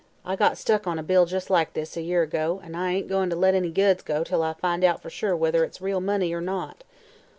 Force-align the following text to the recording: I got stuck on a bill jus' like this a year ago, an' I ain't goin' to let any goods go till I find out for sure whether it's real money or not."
I 0.25 0.35
got 0.35 0.57
stuck 0.57 0.87
on 0.87 0.97
a 0.97 1.03
bill 1.03 1.27
jus' 1.27 1.51
like 1.51 1.73
this 1.73 1.95
a 1.95 2.01
year 2.01 2.23
ago, 2.23 2.59
an' 2.63 2.73
I 2.73 2.91
ain't 2.95 3.07
goin' 3.07 3.29
to 3.29 3.35
let 3.35 3.53
any 3.53 3.69
goods 3.69 4.01
go 4.01 4.23
till 4.23 4.41
I 4.41 4.53
find 4.53 4.83
out 4.83 4.99
for 4.99 5.11
sure 5.11 5.35
whether 5.35 5.63
it's 5.63 5.79
real 5.79 6.01
money 6.01 6.33
or 6.33 6.41
not." 6.41 6.83